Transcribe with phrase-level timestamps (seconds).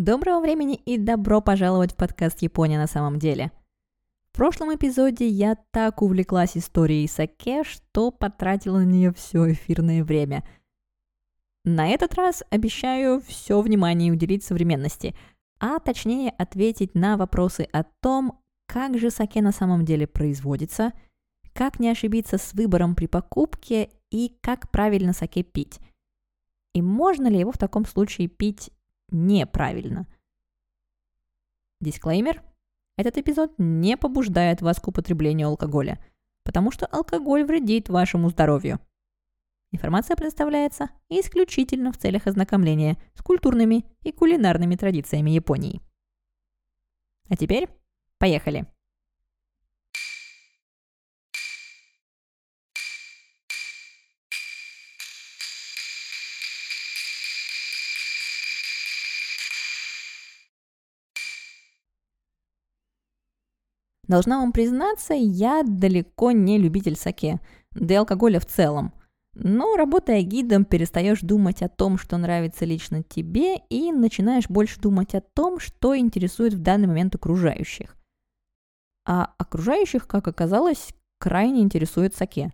[0.00, 3.52] Доброго времени и добро пожаловать в подкаст «Япония на самом деле».
[4.32, 10.42] В прошлом эпизоде я так увлеклась историей саке, что потратила на нее все эфирное время.
[11.66, 15.14] На этот раз обещаю все внимание уделить современности,
[15.58, 20.94] а точнее ответить на вопросы о том, как же саке на самом деле производится,
[21.52, 25.78] как не ошибиться с выбором при покупке и как правильно саке пить.
[26.74, 28.70] И можно ли его в таком случае пить
[29.10, 30.06] неправильно.
[31.80, 32.42] Дисклеймер.
[32.96, 36.04] Этот эпизод не побуждает вас к употреблению алкоголя,
[36.44, 38.78] потому что алкоголь вредит вашему здоровью.
[39.72, 45.80] Информация предоставляется исключительно в целях ознакомления с культурными и кулинарными традициями Японии.
[47.28, 47.68] А теперь
[48.18, 48.66] поехали!
[64.10, 67.38] Должна вам признаться, я далеко не любитель саке,
[67.70, 68.92] да и алкоголя в целом.
[69.34, 75.14] Но работая гидом, перестаешь думать о том, что нравится лично тебе, и начинаешь больше думать
[75.14, 77.96] о том, что интересует в данный момент окружающих.
[79.06, 80.88] А окружающих, как оказалось,
[81.20, 82.52] крайне интересует саке.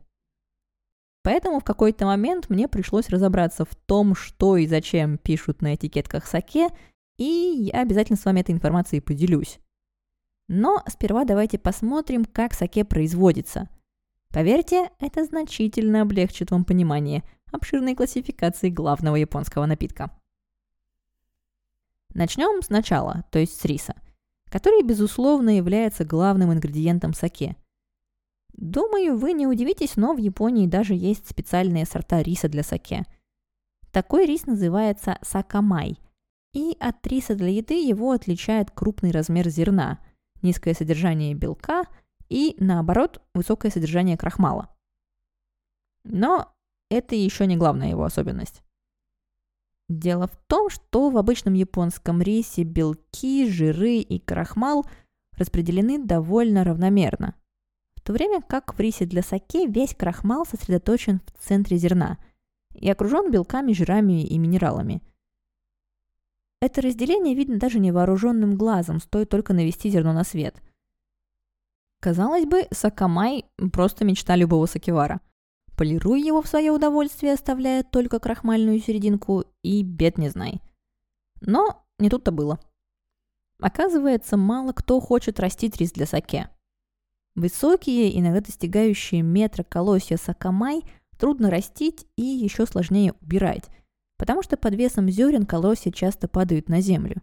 [1.22, 6.26] Поэтому в какой-то момент мне пришлось разобраться в том, что и зачем пишут на этикетках
[6.26, 6.68] саке,
[7.16, 9.58] и я обязательно с вами этой информацией поделюсь.
[10.48, 13.69] Но сперва давайте посмотрим, как саке производится.
[14.30, 20.11] Поверьте, это значительно облегчит вам понимание обширной классификации главного японского напитка.
[22.14, 23.94] Начнем сначала, то есть с риса,
[24.48, 27.56] который, безусловно, является главным ингредиентом саке.
[28.53, 33.05] Думаю, вы не удивитесь, но в Японии даже есть специальные сорта риса для саке.
[33.91, 35.98] Такой рис называется сакамай,
[36.53, 39.98] и от риса для еды его отличает крупный размер зерна–
[40.47, 41.84] низкое содержание белка
[42.28, 44.75] и, наоборот, высокое содержание крахмала.
[46.04, 46.53] Но
[46.91, 48.62] это еще не главная его особенность.
[49.88, 54.87] Дело в том, что в обычном японском рисе белки, жиры и крахмал
[55.37, 57.34] распределены довольно равномерно,
[57.97, 62.19] в то время как в рисе для саке весь крахмал сосредоточен в центре зерна
[62.75, 65.03] и окружен белками, жирами и минералами–
[66.61, 70.62] это разделение видно даже невооруженным глазом, стоит только навести зерно на свет.
[72.00, 75.21] Казалось бы, сакамай– просто мечта любого сакевара.
[75.77, 80.62] Полируй его в свое удовольствие, оставляя только крахмальную серединку, и бед не знай.
[81.41, 82.59] Но не тут-то было.
[83.61, 86.49] Оказывается, мало кто хочет растить рис для саке.
[87.34, 90.83] Высокие, иногда достигающие метра колосья сакамай
[91.19, 93.65] трудно растить и еще сложнее убирать–
[94.16, 97.22] потому что под весом зерен колосья часто падают на землю.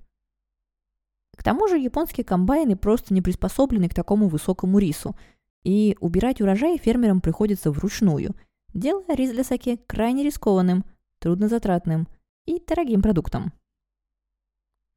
[1.36, 5.16] К тому же японские комбайны просто не приспособлены к такому высокому рису,
[5.64, 8.36] и убирать урожай фермерам приходится вручную,
[8.74, 10.86] делая рис для саке крайне рискованным,
[11.20, 12.08] труднозатратным
[12.46, 13.53] и дорогим продуктом.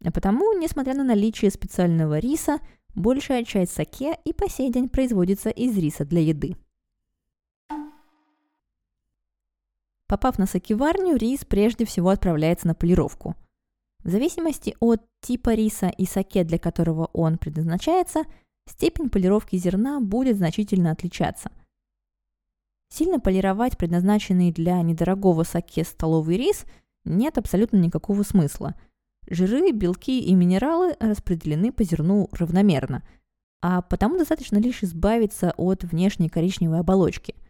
[0.04, 2.58] А потому, несмотря на наличие специального риса,
[2.94, 6.56] большая часть саке и по сей день производится из риса для еды.
[10.08, 13.34] Попав на сакеварню, рис прежде всего отправляется на полировку.
[14.04, 18.22] В зависимости от типа риса и саке, для которого он предназначается,
[18.68, 21.50] степень полировки зерна будет значительно отличаться.
[22.88, 26.66] Сильно полировать предназначенный для недорогого саке столовый рис
[27.04, 28.76] нет абсолютно никакого смысла.
[29.28, 33.02] Жиры, белки и минералы распределены по зерну равномерно,
[33.60, 37.34] а потому достаточно лишь избавиться от внешней коричневой оболочки–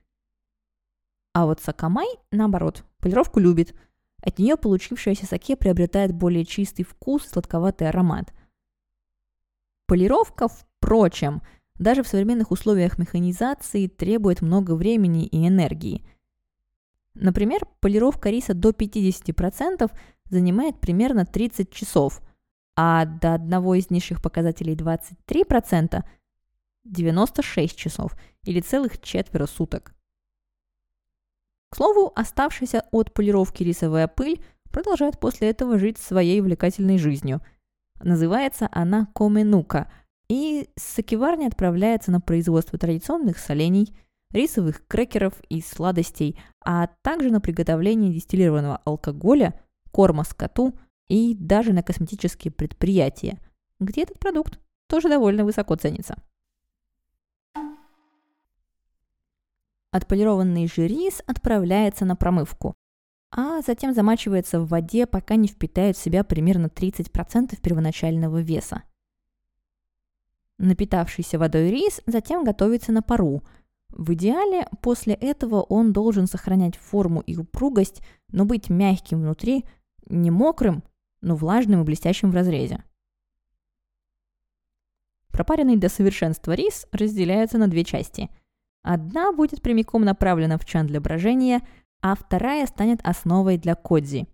[1.36, 3.74] а вот сакамай, наоборот, полировку любит.
[4.22, 8.32] От нее получившаяся саке приобретает более чистый вкус и сладковатый аромат.
[9.84, 11.42] Полировка, впрочем,
[11.74, 16.06] даже в современных условиях механизации требует много времени и энергии.
[17.12, 19.92] Например, полировка риса до 50%
[20.30, 22.22] занимает примерно 30 часов,
[22.76, 26.02] а до одного из низших показателей 23%
[26.84, 29.95] 96 часов или целых четверо суток.
[31.76, 37.42] К слову, оставшаяся от полировки рисовая пыль продолжает после этого жить своей увлекательной жизнью.
[38.02, 39.92] Называется она коменука,
[40.26, 43.94] и с сакеварни отправляется на производство традиционных солений,
[44.32, 49.60] рисовых крекеров и сладостей, а также на приготовление дистиллированного алкоголя,
[49.92, 53.38] корма скоту и даже на косметические предприятия,
[53.80, 54.58] где этот продукт
[54.88, 56.16] тоже довольно высоко ценится.
[59.90, 62.74] Отполированный же рис отправляется на промывку.
[63.30, 68.82] а затем замачивается в воде, пока не впитает в себя примерно 30% первоначального веса.
[70.58, 73.42] Напитавшийся водой рис затем готовится на пару.
[73.90, 79.64] В идеале после этого он должен сохранять форму и упругость, но быть мягким внутри,
[80.06, 80.82] не мокрым,
[81.20, 82.84] но влажным и блестящим в разрезе.
[85.30, 88.30] Пропаренный до совершенства рис разделяется на две части.
[88.86, 91.66] Одна будет прямиком направлена в чан для брожения,
[92.00, 94.28] а вторая станет основой для кодзи.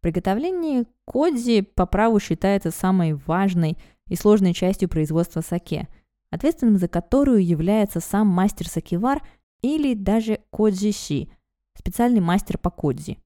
[0.00, 3.76] Приготовление кодзи по праву считается самой важной
[4.06, 5.88] и сложной частью производства саке,
[6.30, 9.22] ответственным за которую является сам мастер сакевар
[9.60, 11.30] или даже кодзи-щи,
[11.74, 13.18] специальный мастер по кодзи.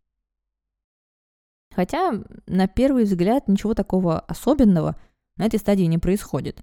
[1.74, 2.12] Хотя,
[2.46, 4.96] на первый взгляд, ничего такого особенного–
[5.36, 6.62] на этой стадии не происходит.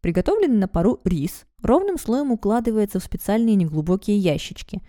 [0.00, 4.82] Приготовленный на пару рис ровным слоем укладывается в специальные неглубокие ящички.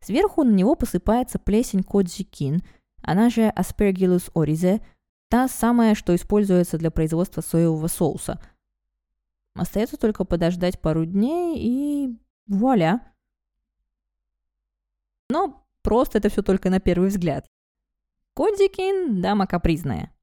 [0.00, 2.62] Сверху на него посыпается плесень коджикин,
[3.02, 4.82] она же Aspergillus orize,
[5.28, 8.40] та самая, что используется для производства соевого соуса.
[9.54, 13.00] Остается только подождать пару дней и вуаля.
[15.30, 17.46] Но просто это все только на первый взгляд.
[18.34, 20.14] Коджикин– дама капризная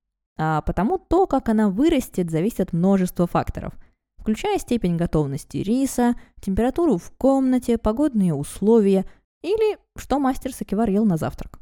[0.43, 3.73] а потому то, как она вырастет, зависит от множества факторов,
[4.21, 9.05] включая степень готовности риса, температуру в комнате, погодные условия
[9.41, 11.59] или что мастер Сакивар ел на завтрак.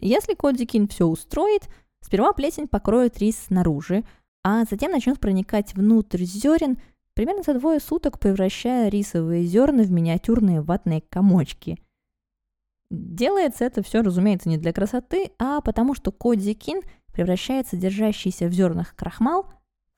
[0.00, 1.68] Если Кодзикин все устроит,
[2.00, 4.04] сперва плесень покроет рис снаружи,
[4.42, 6.78] а затем начнет проникать внутрь зерен,
[7.14, 11.78] примерно за двое суток превращая рисовые зерна в миниатюрные ватные комочки–
[12.92, 18.94] Делается это все, разумеется, не для красоты, а потому что кодзикин превращает содержащийся в зернах
[18.94, 19.50] крахмал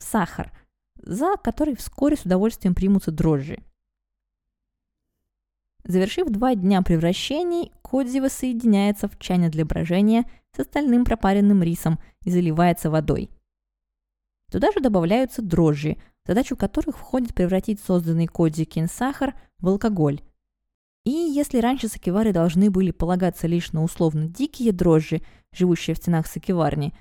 [0.04, 0.52] сахар,
[0.96, 3.58] за который вскоре с удовольствием примутся дрожжи.
[5.84, 10.24] Завершив два дня превращений, кодзи воссоединяется в чане для брожения
[10.56, 13.30] с остальным пропаренным рисом и заливается водой.
[14.50, 20.20] Туда же добавляются дрожжи, задачу которых входит превратить созданный кодзикин сахар в алкоголь,
[21.04, 25.20] и если раньше сакевары должны были полагаться лишь на условно дикие дрожжи,
[25.52, 26.94] живущие в стенах сакеварни,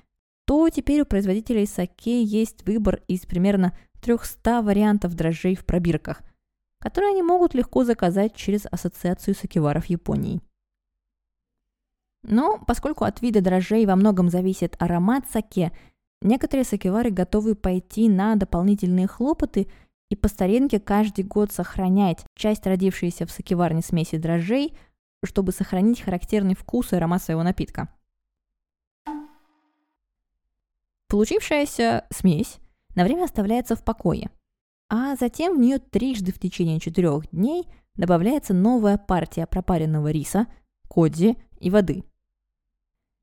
[0.54, 6.22] то теперь у производителей саке есть выбор из примерно 300 вариантов дрожжей в пробирках,
[6.80, 10.42] которые они могут легко заказать через Ассоциацию сакеваров Японии.
[12.22, 15.72] Но поскольку от вида дрожжей во многом зависит аромат саке,
[16.22, 19.68] некоторые сакевары готовы пойти на дополнительные хлопоты–
[20.10, 24.78] и по старинке каждый год сохранять часть родившейся в сакеварне смеси дрожжей,
[25.26, 27.90] чтобы сохранить характерный вкус и аромат своего напитка.
[31.14, 32.58] Получившаяся смесь
[32.96, 34.32] на время оставляется в покое,
[34.90, 40.48] а затем в нее трижды в течение четырех дней добавляется новая партия пропаренного риса,
[40.88, 42.04] кодзи и воды.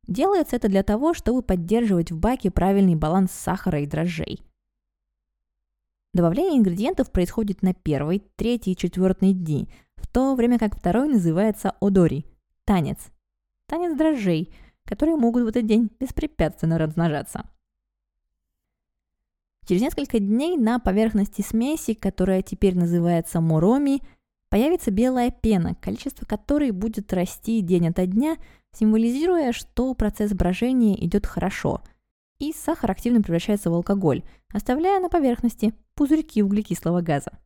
[0.07, 4.41] Делается это для того, чтобы поддерживать в баке правильный баланс сахара и дрожжей–
[6.15, 11.75] Добавление ингредиентов происходит на первый, третий и четвертый дни, в то время как второй называется
[11.81, 12.25] одори–
[12.65, 12.99] танец.
[13.67, 14.55] Танец дрожжей,
[14.85, 17.51] которые могут в этот день беспрепятственно размножаться.
[19.71, 24.03] Через несколько дней на поверхности смеси, которая теперь называется мороми,
[24.49, 28.37] появится белая пена, количество которой будет расти день ото дня,
[28.73, 31.83] символизируя, что процесс брожения идет хорошо,
[32.41, 37.39] и сахар активно превращается в алкоголь, оставляя на поверхности пузырьки углекислого газа.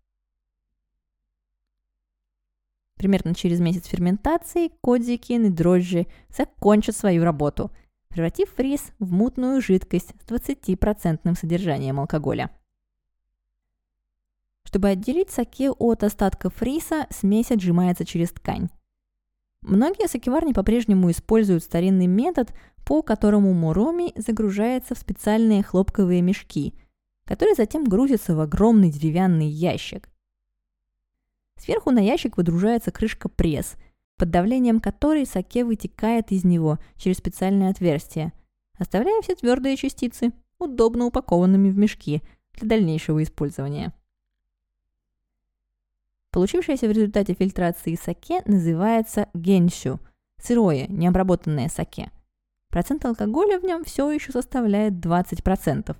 [2.96, 7.70] Примерно через месяц ферментации кодзикин и дрожжи закончат свою работу,
[8.14, 12.50] превратив рис в мутную жидкость с 20% содержанием алкоголя.
[14.62, 18.68] Чтобы отделить саке от остатков риса, смесь отжимается через ткань.
[19.62, 22.54] Многие сакеварни по-прежнему используют старинный метод,
[22.86, 26.74] по которому муроми загружается в специальные хлопковые мешки,
[27.24, 30.08] которые затем грузятся в огромный деревянный ящик.
[31.56, 33.74] Сверху на ящик выдружается крышка пресс,
[34.24, 38.32] под давлением которой саке вытекает из него через специальное отверстие,
[38.78, 42.22] оставляя все твердые частицы, удобно упакованными в мешки
[42.54, 43.92] для дальнейшего использования.
[46.30, 50.00] Получившееся в результате фильтрации саке называется генщу–
[50.42, 52.10] сырое, необработанное саке.
[52.70, 55.94] Процент алкоголя в нем все еще составляет 20%,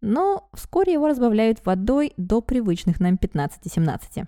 [0.00, 4.26] но вскоре его разбавляют водой до привычных нам 15-17.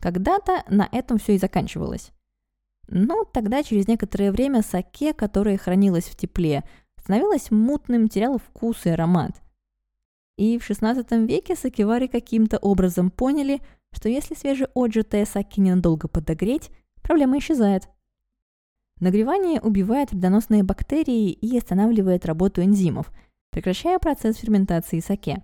[0.00, 2.12] Когда-то на этом все и заканчивалось.
[2.88, 6.64] Но тогда через некоторое время саке, которое хранилось в тепле,
[7.00, 9.32] становилось мутным, теряло вкус и аромат.
[10.36, 13.60] И в XVI веке сакевары каким-то образом поняли,
[13.92, 16.70] что если свежеотжатое саки ненадолго подогреть,
[17.02, 17.88] проблема исчезает.
[19.00, 23.12] Нагревание убивает вредоносные бактерии и останавливает работу энзимов,
[23.50, 25.42] прекращая процесс ферментации саке.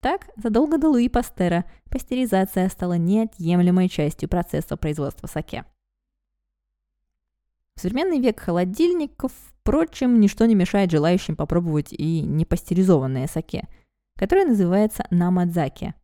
[0.00, 5.64] Так, задолго до Луи Пастера пастеризация стала неотъемлемой частью процесса производства саке.
[7.74, 13.68] В современный век холодильников, впрочем, ничто не мешает желающим попробовать и непастеризованное саке,
[14.14, 15.94] которое называется намадзаки.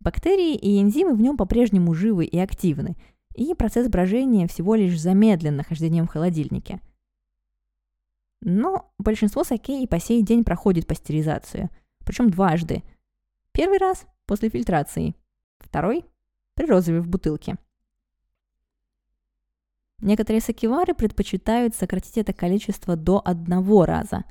[0.00, 2.96] Бактерии и энзимы в нем по-прежнему живы и активны,
[3.34, 6.80] и процесс брожения всего лишь замедлен нахождением в холодильнике.
[8.40, 11.68] Но большинство саке и по сей день проходит пастеризацию,
[12.04, 12.82] причем дважды–
[13.54, 15.14] Первый раз после фильтрации,
[15.60, 16.04] второй
[16.54, 17.56] при розове в бутылке.
[20.00, 24.24] Некоторые сакивары предпочитают сократить это количество до одного раза.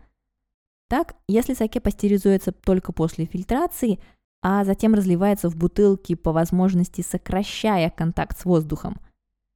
[0.90, 4.02] Так, если саке пастеризуется только после фильтрации,
[4.42, 9.00] а затем разливается в бутылки по возможности сокращая контакт с воздухом,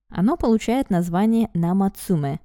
[0.07, 2.39] оно получает название намацуме.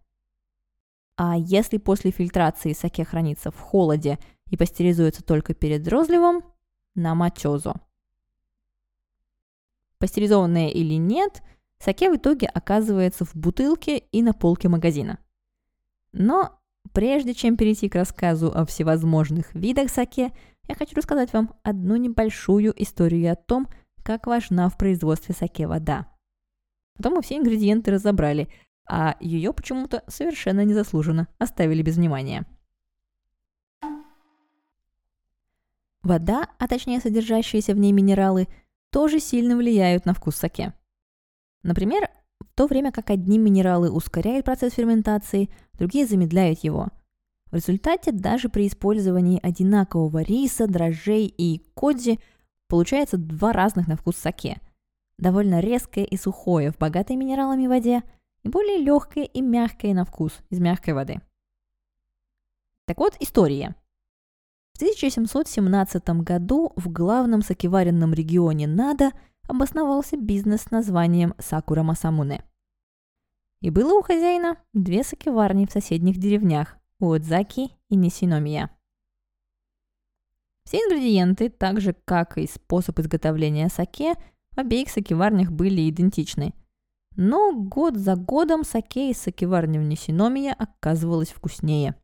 [1.16, 4.18] А если после фильтрации саке хранится в холоде
[4.50, 6.42] и пастеризуется только перед розливом,
[6.94, 7.75] на мачозо.
[9.99, 11.42] Пастеризованное или нет,
[11.78, 15.18] саке в итоге оказывается в бутылке и на полке магазина.
[16.12, 16.58] Но
[16.92, 20.32] прежде чем перейти к рассказу о всевозможных видах саке,
[20.68, 23.68] я хочу рассказать вам одну небольшую историю о том,
[24.02, 26.08] как важна в производстве саке вода.
[26.96, 28.49] Потом мы все ингредиенты разобрали,
[28.88, 32.46] а ее почему-то совершенно незаслуженно оставили без внимания–
[36.02, 38.49] Вода, а точнее содержащиеся в ней минералы,
[38.90, 40.75] тоже сильно влияют на вкус саке.
[41.62, 42.09] Например,
[42.40, 46.88] в то время как одни минералы ускоряют процесс ферментации, другие замедляют его.
[47.50, 52.18] В результате даже при использовании одинакового риса, дрожжей и кодзи
[52.66, 54.61] получается два разных на вкус саке.
[55.18, 58.02] Довольно резкое и сухое в богатой минералами воде
[58.42, 61.21] и более легкое и мягкое на вкус из мягкой воды.
[62.87, 63.76] Так вот, история–
[64.72, 69.12] в 1717 году в главном сакеваренном регионе Нада
[69.46, 72.44] обосновался бизнес с названием Сакура Масамуне.
[73.60, 78.70] И было у хозяина две сакеварни в соседних деревнях– Уодзаки и Нисиномия.
[80.64, 84.14] Все ингредиенты, так же как и способ изготовления саке,
[84.52, 86.54] в обеих сакеварнях были идентичны.
[87.16, 91.94] Но год за годом саке из сакеварни в Нисиномия оказывалось вкуснее–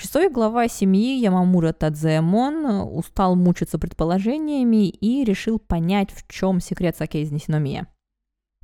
[0.00, 6.96] Шестой глава семьи Ямамура Тадзеэмон э, устал мучиться предположениями и решил понять, в чем секрет
[6.96, 7.88] саке из Нисиномия.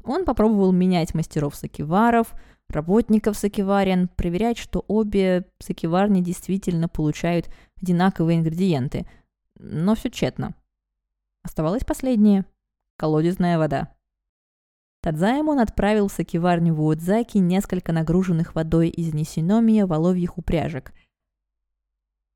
[0.05, 2.35] Он попробовал менять мастеров сакеваров,
[2.69, 7.50] работников сакеварен, проверять, что обе сакеварни действительно получают
[7.83, 9.05] одинаковые ингредиенты.
[9.59, 10.55] Но все тщетно.
[11.43, 12.47] Оставалось последнее–
[12.97, 13.93] колодезная вода.
[15.03, 20.93] Тадзаэмон отправил в сакеварню в Уодзаки несколько нагруженных водой из Нисиномия воловьих упряжек–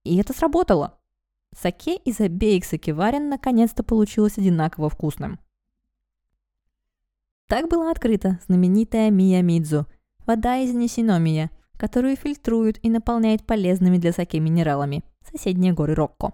[0.09, 0.99] и это сработало.
[1.55, 5.39] Саке из обеих сакеварен наконец-то получилось одинаково вкусным.
[7.47, 9.87] Так была открыта знаменитая Миямидзу–
[10.27, 16.33] вода из Нисиномия, которую фильтруют и наполняют полезными для саке минералами– соседние горы Рокко.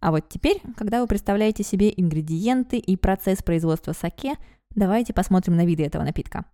[0.00, 4.34] А вот теперь, когда вы представляете себе ингредиенты и процесс производства саке,
[4.74, 6.44] давайте посмотрим на виды этого напитка.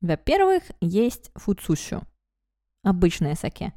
[0.00, 2.02] Во-первых, есть фуцущу–
[2.86, 3.72] обычное саке.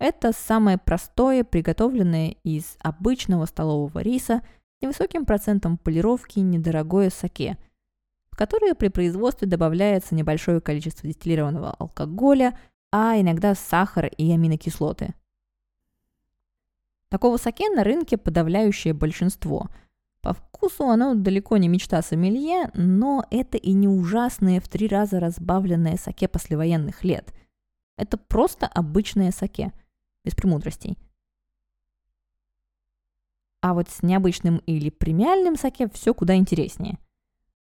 [0.00, 4.42] Это самое простое, приготовленное из обычного столового риса
[4.78, 7.58] с невысоким процентом полировки недорогое саке,
[8.30, 12.58] в которое при производстве добавляется небольшое количество дистиллированного алкоголя,
[12.90, 15.14] а иногда сахар и аминокислоты.
[17.10, 19.68] Такого саке на рынке подавляющее большинство.
[20.22, 25.20] По вкусу оно далеко не мечта сомелье, но это и не ужасное в три раза
[25.20, 27.34] разбавленное саке послевоенных лет–
[27.98, 29.72] это просто обычное саке,
[30.24, 30.96] без премудростей.
[33.60, 36.98] А вот с необычным или премиальным саке все куда интереснее.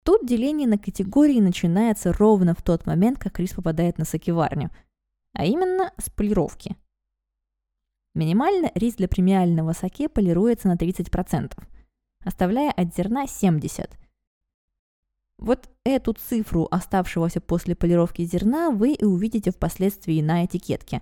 [0.05, 4.71] Тут деление на категории начинается ровно в тот момент, как рис попадает на сакеварню,
[5.33, 6.77] а именно с полировки.
[8.15, 11.53] Минимально рис для премиального саке полируется на 30%,
[12.25, 13.91] оставляя от зерна 70%,
[15.41, 21.01] вот эту цифру оставшегося после полировки зерна вы и увидите впоследствии на этикетке.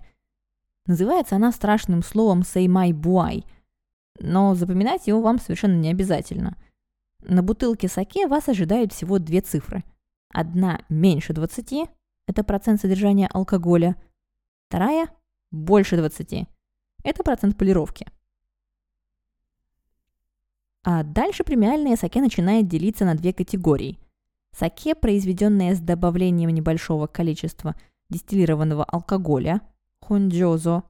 [0.86, 3.44] Называется она страшным словом «сеймай буай»,
[4.20, 6.56] но запоминать его вам совершенно не обязательно.
[7.20, 9.84] На бутылке саке вас ожидают всего две цифры.
[10.30, 11.90] Одна меньше 20–
[12.26, 13.96] это процент содержания алкоголя.
[14.68, 15.08] Вторая–
[15.50, 16.46] больше 20–
[17.04, 18.06] это процент полировки–
[20.84, 23.98] А дальше премиальное саке начинает делиться на две категории.
[24.52, 27.74] Саке, произведенное с добавлением небольшого количества
[28.10, 29.60] дистиллированного алкоголя,
[30.00, 30.84] хонджозо,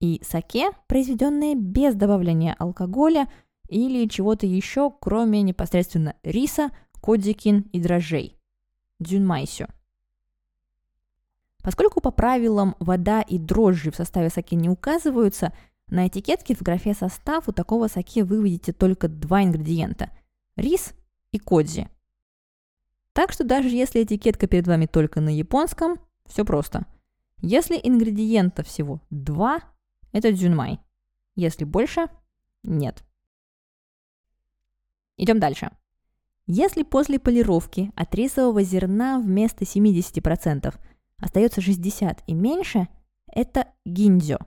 [0.00, 3.28] и саке, произведенное без добавления алкоголя
[3.68, 6.70] или чего-то еще, кроме непосредственно риса,
[7.00, 8.38] кодзикин и дрожжей,
[9.00, 9.66] дзюнмайсю.
[11.62, 15.52] Поскольку по правилам вода и дрожжи в составе саке не указываются,
[15.88, 20.10] на этикетке в графе «Состав» у такого саке вы увидите только два ингредиента–
[20.56, 20.92] рис
[21.32, 21.88] и кодзи.
[23.18, 26.86] Так что даже если этикетка перед вами только на японском, все просто.
[27.38, 29.58] Если ингредиентов всего два,
[30.12, 30.78] это дзюнмай.
[31.34, 32.06] Если больше,
[32.62, 33.02] нет.
[35.16, 35.72] Идем дальше.
[36.46, 40.72] Если после полировки от рисового зерна вместо 70%
[41.16, 42.86] остается 60 и меньше,
[43.26, 44.38] это гиндзё.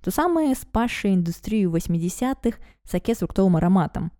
[0.00, 4.12] То самое спасшее индустрию 80-х саке с фруктовым ароматом.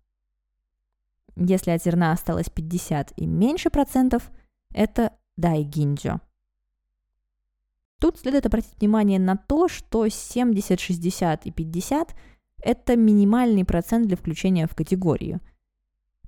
[1.39, 4.31] Если от зерна осталось 50 и меньше процентов,
[4.73, 6.19] это дай гиндзё.
[7.99, 12.15] Тут следует обратить внимание на то, что 70, 60 и 50–
[12.63, 15.41] это минимальный процент для включения в категорию.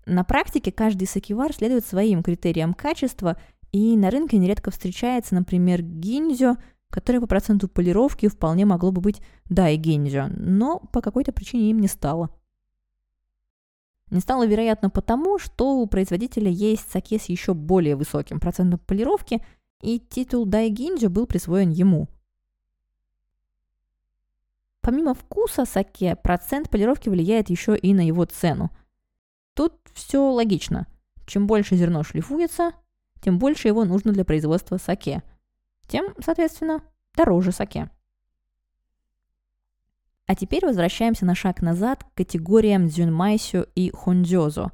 [0.05, 3.39] На практике каждый сакивар следует своим критериям качества,
[3.71, 6.55] и на рынке нередко встречается, например, гинзё,
[6.89, 11.79] которое по проценту полировки вполне могло бы быть дай гинзё, но по какой-то причине им
[11.79, 12.29] не стало.
[14.09, 19.41] Не стало, вероятно, потому, что у производителя есть саке с еще более высоким процентом полировки–
[19.81, 22.07] и титул Дайгинджа был присвоен ему.
[24.81, 28.71] Помимо вкуса саке, процент полировки влияет еще и на его цену.
[29.53, 30.87] Тут все логично.
[31.25, 32.71] Чем больше зерно шлифуется,
[33.21, 35.21] тем больше его нужно для производства саке.
[35.87, 36.81] Тем, соответственно,
[37.15, 37.89] дороже саке.
[40.29, 44.69] А теперь возвращаемся на шаг назад к категориям дзюнмайсю и хонджозо.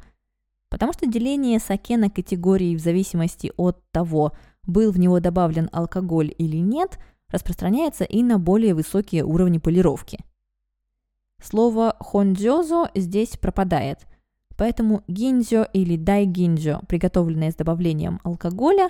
[0.68, 4.34] Потому что деление саке на категории в зависимости от того,
[4.64, 10.20] был в него добавлен алкоголь или нет, распространяется и на более высокие уровни полировки.
[11.42, 14.00] Слово «хонджозо» здесь пропадает,
[14.58, 18.90] поэтому гинзё или дайгинзё, приготовленное с добавлением алкоголя,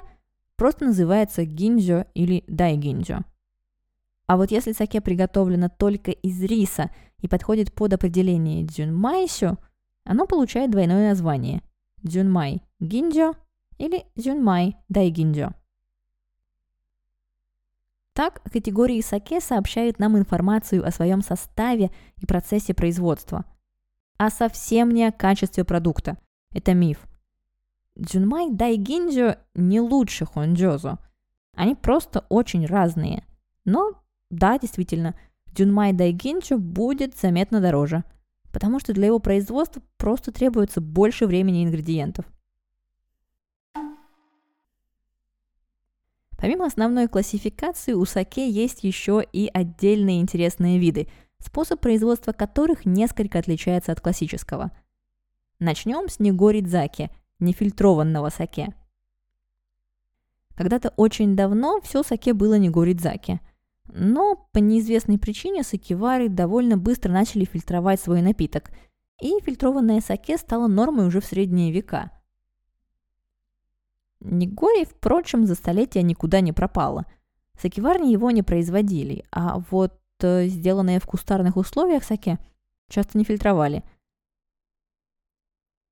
[0.56, 3.20] просто называется гинзё или дайгинзё.
[4.28, 9.58] А вот если саке приготовлено только из риса и подходит под определение дзюнмайсю,
[10.04, 11.62] оно получает двойное название–
[12.04, 13.34] дзюнмай гинджо
[13.78, 15.54] или дзюнмай дайгинджо.
[18.14, 23.44] Так, категории саке сообщают нам информацию о своем составе и процессе производства,
[24.18, 26.18] а совсем не о качестве продукта.
[26.52, 27.06] Это миф.
[27.96, 31.00] Дзюнмай дайгинджо не лучше хонджозо.
[31.56, 33.26] Они просто очень разные.
[33.66, 35.16] Но, да, действительно,
[35.48, 38.04] дзюнмай дайгинджо будет заметно дороже,
[38.52, 42.26] потому что для его производства просто требуется больше времени и ингредиентов.
[46.38, 51.08] Помимо основной классификации, у саке есть еще и отдельные интересные виды,
[51.40, 54.72] способ производства которых несколько отличается от классического.
[55.60, 57.10] Начнем с негоридзаки,
[57.40, 58.76] нефильтрованного саке.
[60.56, 63.40] Когда-то очень давно все саке было негоридзаки.
[63.88, 68.72] Но по неизвестной причине сакевары довольно быстро начали фильтровать свой напиток,
[69.22, 72.12] и фильтрованное саке стало нормой уже в средние века–
[74.26, 77.06] Нигори, впрочем, за столетия никуда не пропало.
[77.60, 82.40] Сакеварни его не производили, а вот э, сделанные в кустарных условиях саке
[82.90, 83.84] часто не фильтровали.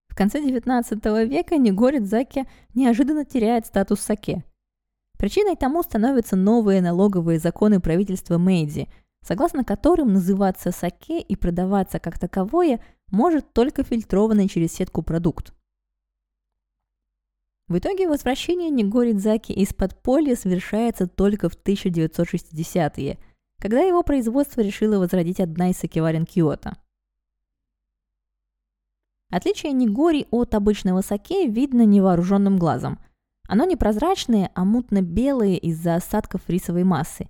[0.08, 4.44] В конце XIX века Нигори Дзаки неожиданно теряет статус саке.
[5.24, 8.90] Причиной тому становятся новые налоговые законы правительства Мэйдзи,
[9.26, 15.54] согласно которым называться саке и продаваться как таковое может только фильтрованный через сетку продукт.
[17.70, 23.18] В итоге возвращение Нигоридзаки из подполья совершается только в 1960-е,
[23.60, 26.76] когда его производство решило возродить одна из сакеварен Киото.
[29.30, 33.00] Отличие Нигори от обычного саке видно невооруженным глазом.
[33.54, 37.28] Оно не прозрачное, а мутно-белое из-за осадков рисовой массы.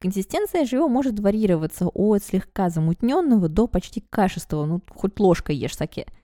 [0.00, 5.74] Консистенция же его может варьироваться от слегка замутненного до почти кашистого, ну хоть ложкой ешь
[5.74, 6.06] саке–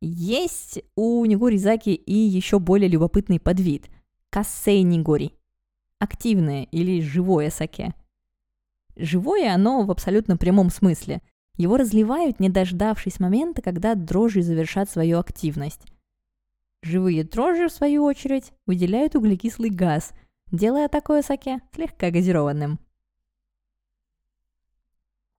[0.00, 3.90] есть у Нигори Заки и еще более любопытный подвид–
[4.30, 5.32] кассей Нигори.
[5.98, 7.94] Активное или живое саке.
[8.94, 11.20] Живое оно в абсолютно прямом смысле.
[11.56, 15.82] Его разливают, не дождавшись момента, когда дрожжи завершат свою активность.
[16.82, 20.12] Живые дрожжи, в свою очередь, выделяют углекислый газ,
[20.50, 22.78] делая такое саке слегка газированным.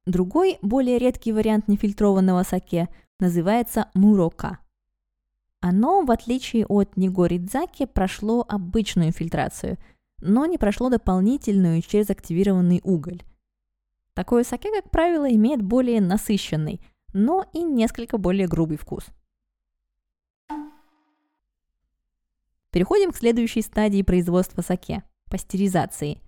[0.06, 4.60] Другой, более редкий вариант нефильтрованного саке называется мурока.
[5.60, 9.78] Оно, в отличие от нигоридзаки, прошло обычную фильтрацию,
[10.20, 13.22] но не прошло дополнительную через активированный уголь.
[14.14, 16.82] Такое саке, как правило, имеет более насыщенный,
[17.14, 19.06] но и несколько более грубый вкус.
[22.72, 26.22] Переходим к следующей стадии производства саке– пастеризации.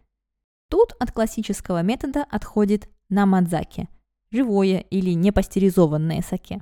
[0.70, 3.88] Тут от классического метода отходит намадзаки–
[4.32, 6.62] живое или непастеризованное саке.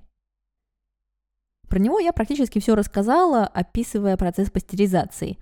[1.67, 5.38] Про него я практически все рассказала, описывая процесс пастеризации.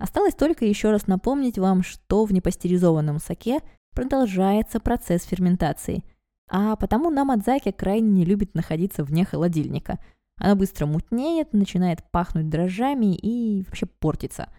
[0.00, 3.60] Осталось только еще раз напомнить вам, что в непастеризованном саке
[3.94, 6.02] продолжается процесс ферментации.
[6.50, 9.98] А потому намадзаки крайне не любит находиться вне холодильника.
[10.36, 14.52] Оно быстро мутнеет, начинает пахнуть дрожжами и вообще портится.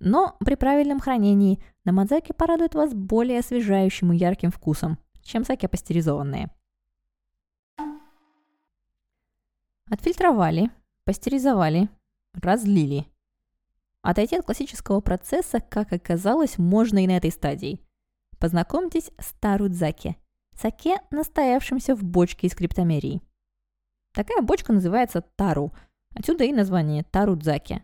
[0.00, 6.50] Но при правильном хранении намадзаки порадует вас более освежающим и ярким вкусом, чем саке пастеризованные.
[9.90, 10.70] Отфильтровали,
[11.04, 11.88] пастеризовали,
[12.34, 13.06] разлили.
[14.02, 17.80] Отойти от классического процесса, как оказалось, можно и на этой стадии.
[18.38, 20.16] Познакомьтесь с тарудзаки–
[20.60, 23.22] саке, настоявшимся в бочке из криптомерии.
[24.12, 25.72] Такая бочка называется тару,
[26.14, 27.82] отсюда и название тарудзаки.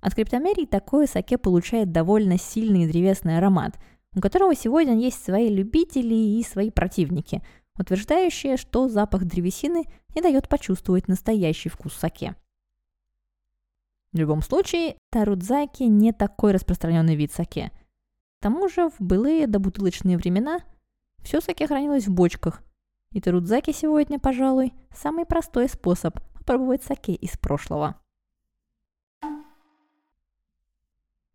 [0.00, 3.78] От криптомерии такое саке получает довольно сильный древесный аромат,
[4.14, 7.42] у которого сегодня есть свои любители и свои противники–
[7.78, 12.34] утверждающее, что запах древесины не дает почувствовать настоящий вкус саке.
[14.12, 17.70] В любом случае, тарудзаки не такой распространенный вид саке.
[18.38, 20.60] К тому же, в былые добутылочные времена
[21.22, 22.62] все саке хранилось в бочках,
[23.12, 28.00] и тарудзаки сегодня, пожалуй, самый простой способ попробовать саке из прошлого.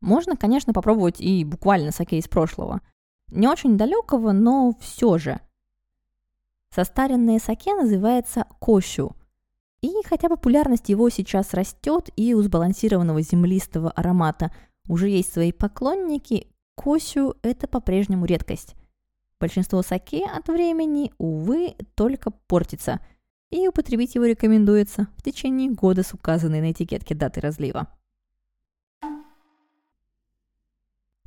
[0.01, 2.81] Можно, конечно, попробовать и буквально саке из прошлого.
[3.27, 5.39] Не очень далекого, но все же–
[6.73, 9.15] Состаренное саке называется кощу.
[9.81, 14.51] И хотя популярность его сейчас растет и у сбалансированного землистого аромата
[14.87, 18.75] уже есть свои поклонники, кощу– это по-прежнему редкость.
[19.43, 23.01] Большинство саке от времени, увы, только портится,
[23.49, 27.89] и употребить его рекомендуется в течение года с указанной на этикетке даты разлива.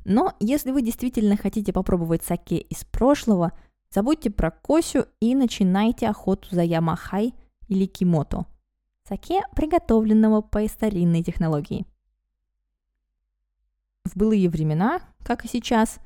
[0.03, 3.53] Но если вы действительно хотите попробовать саке из прошлого–
[3.89, 7.33] Забудьте про Косю и начинайте охоту за Ямахай
[7.67, 8.45] или Кимото.
[9.07, 11.85] Саке, приготовленного по старинной технологии.
[14.03, 15.99] В былые времена, как и сейчас,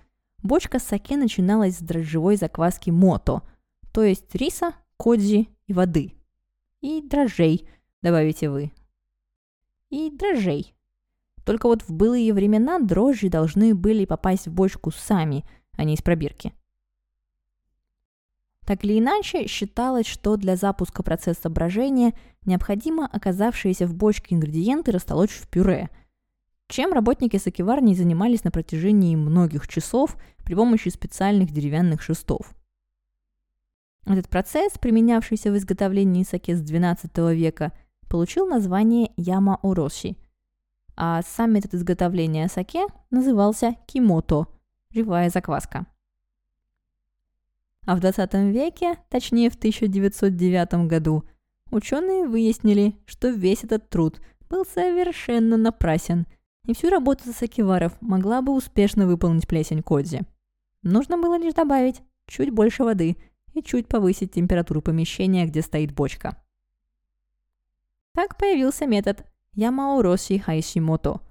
[0.43, 3.41] бочка саке начиналась с дрожжевой закваски мото,
[3.93, 6.13] то есть риса, кодзи и воды.
[6.81, 7.67] И дрожжей,
[8.01, 8.71] добавите вы.
[9.89, 10.73] И дрожжей.
[11.45, 16.01] Только вот в былые времена дрожжи должны были попасть в бочку сами, а не из
[16.01, 16.53] пробирки–
[18.65, 22.13] так или иначе, считалось, что для запуска процесса брожения
[22.45, 25.89] необходимо оказавшиеся в бочке ингредиенты растолочь в пюре,
[26.71, 32.55] чем работники сакеварни занимались на протяжении многих часов при помощи специальных деревянных шестов.
[34.05, 37.73] Этот процесс, применявшийся в изготовлении саке с XII века,
[38.09, 40.17] получил название яма-ороси,
[40.95, 44.47] а сам метод изготовления саке назывался кимото–
[44.91, 45.85] живая закваска.
[47.85, 51.25] А в 20 веке, точнее в 1909 году,
[51.69, 56.27] ученые выяснили, что весь этот труд был совершенно напрасен,
[56.65, 60.21] и всю работу Сакиваров могла бы успешно выполнить плесень Кодзи.
[60.83, 63.17] Нужно было лишь добавить чуть больше воды
[63.53, 66.41] и чуть повысить температуру помещения, где стоит бочка.
[68.13, 71.21] Так появился метод Ямаороси Хайшимото,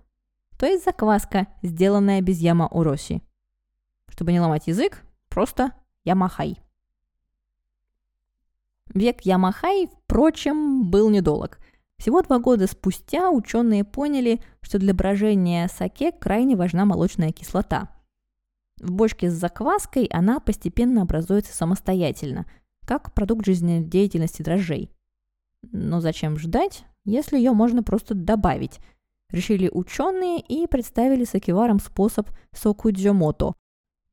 [0.59, 3.23] то есть закваска, сделанная без Ямаороси.
[4.09, 5.73] Чтобы не ломать язык, просто
[6.05, 6.59] Ямахай.
[8.93, 11.60] Век Ямахай, впрочем, был недолг.
[12.01, 17.91] Всего два года спустя ученые поняли, что для брожения саке крайне важна молочная кислота.
[18.81, 22.47] В бочке с закваской она постепенно образуется самостоятельно,
[22.87, 24.91] как продукт жизнедеятельности дрожжей.
[25.73, 28.81] Но зачем ждать, если ее можно просто добавить?
[29.29, 33.53] Решили ученые и представили сакеварам способ сокудзёмото,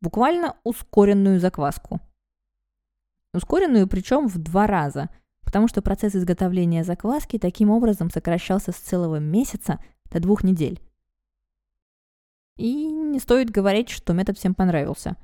[0.01, 2.01] буквально ускоренную закваску.
[3.33, 5.07] Ускоренную причем в два раза,
[5.47, 9.79] потому что процесс изготовления закваски таким образом сокращался с целого месяца
[10.11, 10.81] до двух недель.
[12.57, 15.15] И не стоит говорить, что метод всем понравился.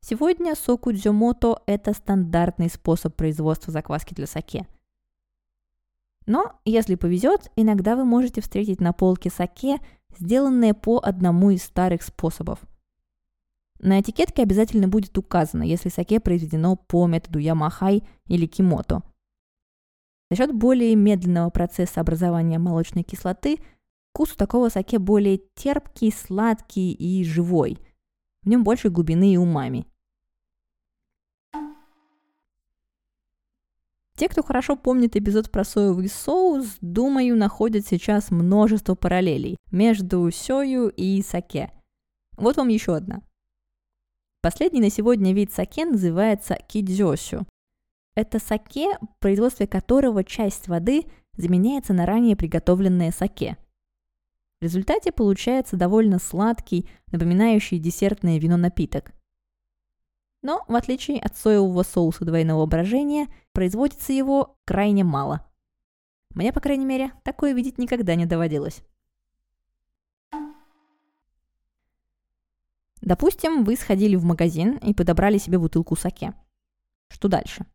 [0.00, 4.68] Сегодня соку дзюмото– это стандартный способ производства закваски для саке.
[6.26, 9.78] Но, если повезет, иногда вы можете встретить на полке саке,
[10.16, 12.60] сделанные по одному из старых способов–
[13.80, 19.02] На этикетке обязательно будет указано, если саке произведено по методу Ямахай или Кимото.
[20.32, 23.58] За счет более медленного процесса образования молочной кислоты
[24.14, 27.76] вкус у такого саке более терпкий, сладкий и живой.
[28.42, 29.86] В нем больше глубины и умами.
[34.16, 40.88] Те, кто хорошо помнит эпизод про соевый соус, думаю, находят сейчас множество параллелей между сёю
[40.88, 41.70] и саке.
[42.38, 43.20] Вот вам еще одна.
[44.40, 47.46] Последний на сегодня вид саке называется кидзёсю.
[48.14, 51.04] Это саке, в производстве которого часть воды
[51.36, 53.56] заменяется на ранее приготовленное саке.
[54.60, 59.12] В результате получается довольно сладкий, напоминающий десертное вино напиток.
[60.42, 65.48] Но, в отличие от соевого соуса двойного брожения, производится его крайне мало.
[66.30, 68.82] Мне, по крайней мере, такое видеть никогда не доводилось.
[73.00, 76.34] Допустим, вы сходили в магазин и подобрали себе бутылку саке.
[77.08, 77.66] Что дальше?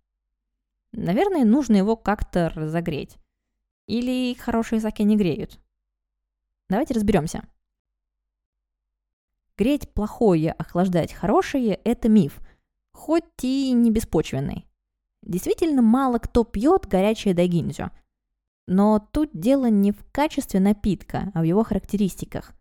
[0.94, 3.18] Наверное, нужно его как-то разогреть.
[3.88, 5.60] Или хорошие саке не греют.
[6.70, 7.48] Давайте разберемся.
[9.58, 12.40] Греть плохое, охлаждать хорошее– это миф,
[12.94, 14.68] хоть и не беспочвенный.
[15.24, 17.90] Действительно, мало кто пьет горячее дайгинзю.
[18.68, 22.54] Но тут дело не в качестве напитка, а в его характеристиках.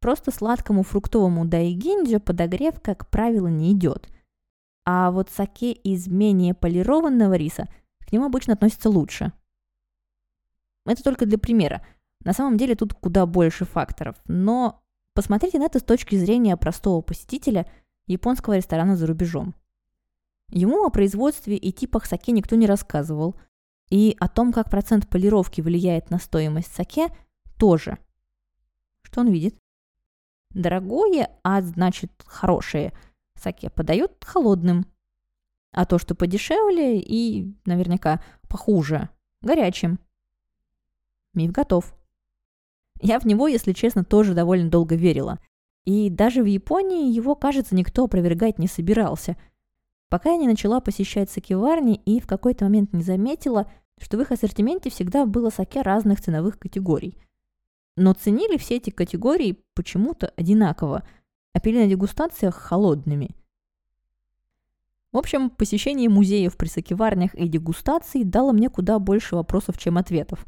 [0.00, 4.08] Просто сладкому фруктовому дайгинзю подогрев, как правило, не идет.
[4.90, 9.34] А вот саке из менее полированного риса к нему обычно относятся лучше.
[10.86, 11.84] Это только для примера.
[12.24, 14.16] На самом деле тут куда больше факторов.
[14.28, 17.70] Но посмотрите на это с точки зрения простого посетителя
[18.06, 19.54] японского ресторана за рубежом.
[20.48, 23.36] Ему о производстве и типах саке никто не рассказывал.
[23.90, 27.08] И о том, как процент полировки влияет на стоимость саке,
[27.58, 27.98] тоже.
[29.02, 29.54] Что он видит?
[30.48, 32.94] Дорогое, а значит хорошее,
[33.38, 34.86] саке подают холодным.
[35.72, 39.10] А то, что подешевле и наверняка похуже,
[39.42, 39.98] горячим.
[41.34, 41.94] Миф готов.
[43.00, 45.38] Я в него, если честно, тоже довольно долго верила.
[45.84, 49.36] И даже в Японии его, кажется, никто опровергать не собирался.
[50.08, 53.70] Пока я не начала посещать сакеварни и в какой-то момент не заметила,
[54.00, 57.16] что в их ассортименте всегда было саке разных ценовых категорий–
[57.98, 61.02] но ценили все эти категории почему-то одинаково,
[61.58, 63.30] а пили на дегустациях холодными.
[65.10, 70.46] В общем, посещение музеев при сакеварнях и дегустации дало мне куда больше вопросов, чем ответов.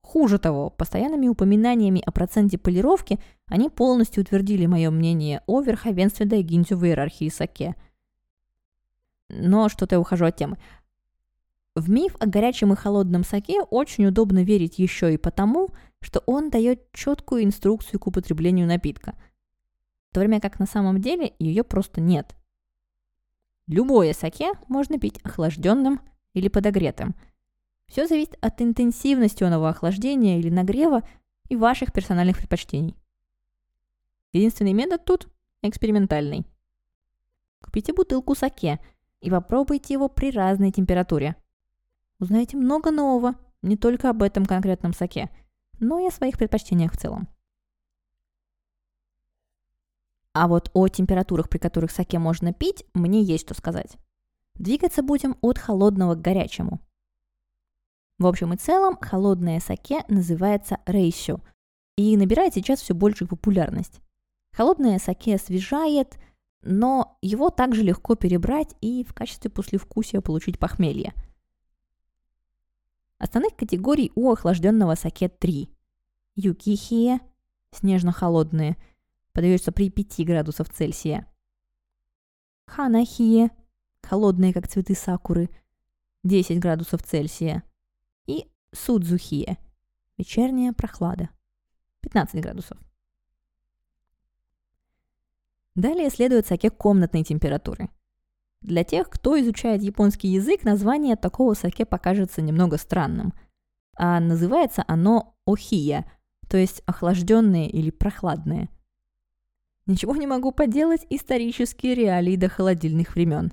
[0.00, 6.76] Хуже того, постоянными упоминаниями о проценте полировки они полностью утвердили мое мнение о верховенстве дайгинзю
[6.76, 7.74] в иерархии саке.
[9.28, 10.56] Но что-то я ухожу от темы.
[11.74, 16.48] В миф о горячем и холодном саке очень удобно верить еще и потому, что он
[16.48, 19.14] дает четкую инструкцию к употреблению напитка,
[20.10, 22.34] в то время как на самом деле ее просто нет.
[23.66, 26.00] Любое саке можно пить охлажденным
[26.34, 27.14] или подогретым.
[27.86, 31.02] Все зависит от интенсивности оного охлаждения или нагрева
[31.48, 32.96] и ваших персональных предпочтений.
[34.32, 35.28] Единственный метод тут–
[35.62, 36.46] экспериментальный.
[37.62, 38.80] Купите бутылку саке
[39.20, 41.36] и попробуйте его при разной температуре.
[42.18, 45.30] Узнаете много нового, не только об этом конкретном саке–
[45.80, 47.26] но и о своих предпочтениях в целом.
[50.32, 53.96] А вот о температурах, при которых саке можно пить, мне есть что сказать.
[54.54, 56.80] Двигаться будем от холодного к горячему.
[58.18, 61.40] В общем и целом, холодное саке называется рейсю
[61.96, 64.00] и набирает сейчас все большую популярность.
[64.52, 66.18] Холодное саке освежает,
[66.62, 71.14] но его также легко перебрать и в качестве послевкусия получить похмелье–
[73.20, 75.68] Основных категорий у охлажденного саке три.
[76.36, 77.20] Юкихие–
[77.70, 78.78] снежно-холодные,
[79.32, 81.26] подается при 5 градусов Цельсия.
[82.66, 83.50] Ханахие–
[84.02, 85.50] холодные, как цветы сакуры,
[86.24, 87.62] 10 градусов Цельсия.
[88.26, 89.58] И судзухие–
[90.18, 91.30] вечерняя прохлада,
[92.00, 92.78] 15 градусов.
[95.74, 97.88] Далее следует саке комнатной температуры–
[98.62, 103.32] для тех, кто изучает японский язык, название такого саке покажется немного странным.
[103.96, 106.10] А называется оно охия,
[106.48, 108.68] то есть охлажденные или прохладные.
[109.90, 113.52] Ничего не могу поделать, исторические реалии до холодильных времен.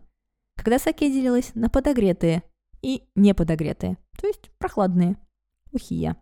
[0.56, 2.44] Когда саке делилось на подогретые
[2.82, 5.18] и неподогретые, то есть прохладные.
[5.74, 6.16] Охия.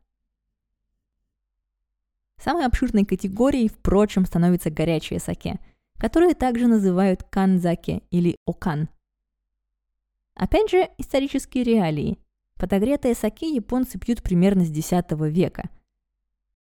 [2.38, 5.60] Самой обширной категорией, впрочем, становится горячее саке–
[5.98, 8.90] которые также называют канзаки или окан.
[10.36, 12.20] Опять же, исторические реалии.
[12.56, 15.70] Подогретые саки японцы пьют примерно с X века.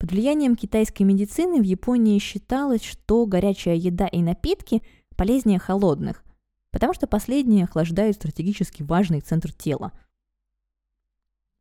[0.06, 4.84] Под влиянием китайской медицины в Японии считалось, что горячая еда и напитки
[5.16, 6.24] полезнее холодных,
[6.70, 9.94] потому что последние охлаждают стратегически важный центр тела.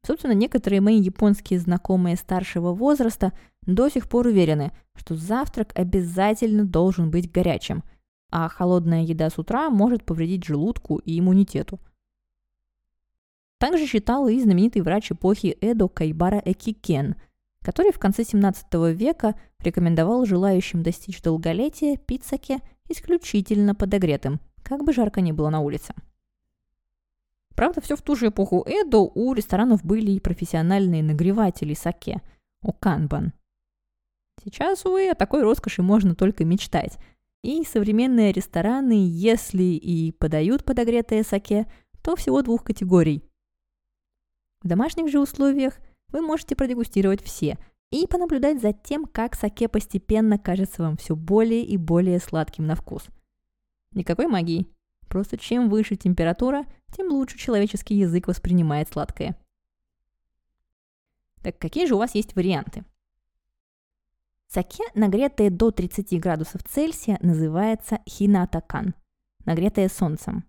[0.06, 7.10] Собственно, некоторые мои японские знакомые старшего возраста до сих пор уверены, что завтрак обязательно должен
[7.10, 7.82] быть горячим,
[8.30, 11.80] а холодная еда с утра может повредить желудку и иммунитету.
[13.56, 17.14] Также считал и знаменитый врач эпохи Эдо Кайбара Экикен–
[17.64, 22.22] который в конце 17 века рекомендовал желающим достичь долголетия пить
[22.90, 25.94] исключительно подогретым, как бы жарко ни было на улице.
[27.56, 32.20] Правда, все в ту же эпоху Эдо у ресторанов были и профессиональные нагреватели саке–
[32.62, 33.32] оканбан.
[34.44, 36.98] Сейчас, увы, о такой роскоши можно только мечтать.
[37.42, 41.66] И современные рестораны, если и подают подогретое саке,
[42.02, 43.22] то всего двух категорий.
[44.60, 47.58] В домашних же условиях– вы можете продегустировать все
[47.90, 52.74] и понаблюдать за тем, как саке постепенно кажется вам все более и более сладким на
[52.74, 53.04] вкус.
[53.92, 54.68] Никакой магии.
[55.08, 56.64] Просто чем выше температура,
[56.96, 59.36] тем лучше человеческий язык воспринимает сладкое.
[61.42, 62.84] Так какие же у вас есть варианты?
[64.48, 68.94] Саке, нагретое до 30 градусов Цельсия, называется хинатакан,
[69.44, 70.44] нагретое солнцем.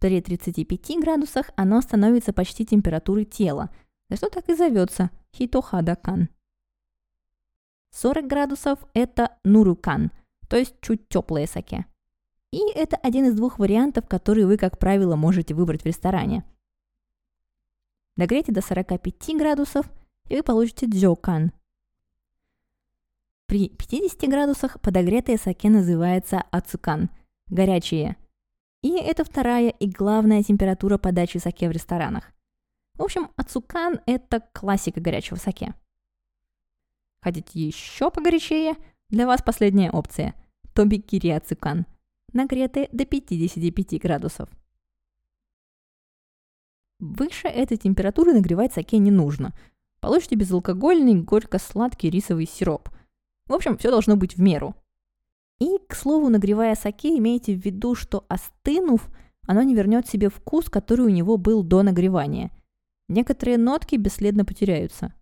[0.00, 3.70] При 35 градусах оно становится почти температурой тела–
[4.08, 6.28] за что так и зовется Хитохадакан.
[7.90, 10.10] 40 градусов– это нурукан,
[10.48, 11.86] то есть чуть теплое саке.
[12.50, 16.44] И это один из двух вариантов, которые вы, как правило, можете выбрать в ресторане.
[18.16, 19.90] Нагрейте до 45 градусов,
[20.28, 21.52] и вы получите дзёкан.
[23.46, 27.10] При 50 градусах подогретое саке называется ацукан–
[27.48, 28.16] горячее.
[28.82, 32.33] И это вторая и главная температура подачи саке в ресторанах.
[32.96, 35.74] В общем, ацукан– это классика горячего саке.
[37.20, 38.76] Хотите еще погорячее?
[39.10, 40.34] Для вас последняя опция–
[40.74, 41.86] тобикири ацукан,
[42.32, 44.48] нагретые до 55 градусов.
[47.00, 49.54] Выше этой температуры нагревать саке не нужно.
[50.00, 52.90] Получите безалкогольный, горько-сладкий рисовый сироп.
[53.46, 54.76] В общем, все должно быть в меру.
[55.58, 59.08] И, к слову, нагревая саке, имейте в виду, что остынув,
[59.46, 62.52] оно не вернет себе вкус, который у него был до нагревания–
[63.14, 65.14] Некоторые нотки бесследно потеряются.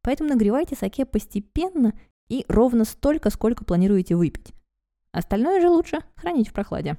[0.00, 1.92] Поэтому нагревайте саке постепенно
[2.28, 4.52] и ровно столько, сколько планируете выпить.
[5.10, 6.96] Остальное же лучше хранить в прохладе.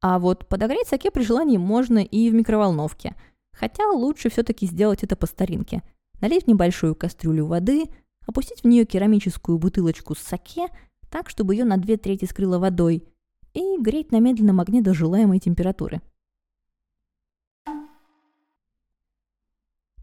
[0.00, 3.16] А вот подогреть саке при желании можно и в микроволновке.
[3.50, 5.82] Хотя лучше все-таки сделать это по старинке.
[6.20, 7.86] Налить в небольшую кастрюлю воды,
[8.28, 10.68] опустить в нее керамическую бутылочку с саке,
[11.10, 13.08] так, чтобы ее на две трети скрыло водой,
[13.54, 16.00] и греть на медленном огне до желаемой температуры–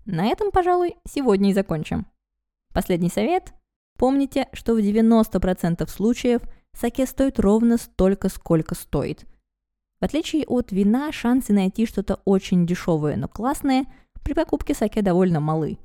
[0.05, 2.05] На этом, пожалуй, сегодня и закончим.
[2.73, 3.53] Последний совет.
[3.97, 6.41] Помните, что в 90% случаев
[6.73, 9.25] саке стоит ровно столько, сколько стоит.
[9.99, 13.85] В отличие от вина, шансы найти что-то очень дешевое, но классное
[14.23, 15.79] при покупке саке довольно малы.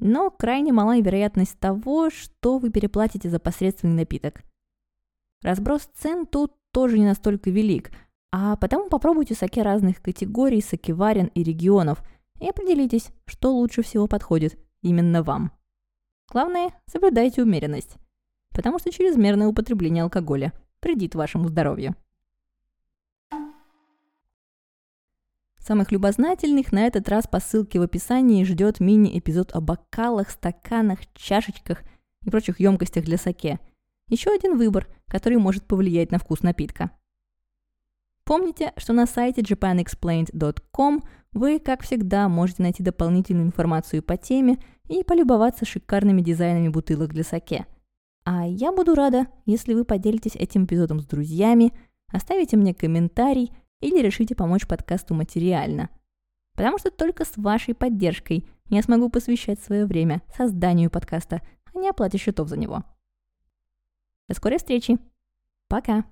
[0.00, 4.42] Но крайне мала вероятность того, что вы переплатите за посредственный напиток.
[5.42, 7.92] Разброс цен тут тоже не настолько велик,
[8.32, 12.02] а потому попробуйте саке разных категорий, сакеварен и регионов–
[12.40, 15.52] и определитесь, что лучше всего подходит именно вам.
[16.30, 17.96] Главное, соблюдайте умеренность,
[18.50, 21.94] потому что чрезмерное употребление алкоголя вредит вашему здоровью.
[25.58, 31.82] Самых любознательных на этот раз по ссылке в описании ждет мини-эпизод о бокалах, стаканах, чашечках
[32.22, 33.58] и прочих емкостях для саке.
[34.08, 36.90] Еще один выбор, который может повлиять на вкус напитка.
[38.24, 41.02] Помните, что на сайте japanexplained.com
[41.34, 47.24] вы, как всегда, можете найти дополнительную информацию по теме и полюбоваться шикарными дизайнами бутылок для
[47.24, 47.66] саке.
[48.24, 51.72] А я буду рада, если вы поделитесь этим эпизодом с друзьями,
[52.08, 55.90] оставите мне комментарий или решите помочь подкасту материально.
[56.54, 61.88] Потому что только с вашей поддержкой я смогу посвящать свое время созданию подкаста, а не
[61.88, 62.84] оплате счетов за него.
[64.28, 64.98] До скорой встречи.
[65.68, 66.04] Пока.